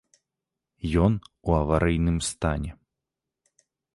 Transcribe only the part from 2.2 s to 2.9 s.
стане.